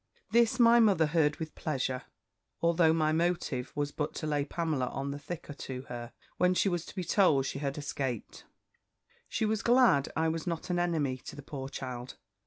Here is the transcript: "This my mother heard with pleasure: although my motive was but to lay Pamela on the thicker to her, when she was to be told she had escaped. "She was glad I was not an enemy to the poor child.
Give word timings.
"This 0.31 0.59
my 0.59 0.79
mother 0.79 1.05
heard 1.05 1.35
with 1.35 1.53
pleasure: 1.53 2.05
although 2.59 2.91
my 2.91 3.11
motive 3.11 3.71
was 3.75 3.91
but 3.91 4.15
to 4.15 4.25
lay 4.25 4.43
Pamela 4.43 4.87
on 4.87 5.11
the 5.11 5.19
thicker 5.19 5.53
to 5.53 5.83
her, 5.89 6.11
when 6.37 6.55
she 6.55 6.67
was 6.67 6.85
to 6.87 6.95
be 6.95 7.03
told 7.03 7.45
she 7.45 7.59
had 7.59 7.77
escaped. 7.77 8.45
"She 9.29 9.45
was 9.45 9.61
glad 9.61 10.11
I 10.15 10.27
was 10.27 10.47
not 10.47 10.71
an 10.71 10.79
enemy 10.79 11.17
to 11.17 11.35
the 11.35 11.43
poor 11.43 11.69
child. 11.69 12.17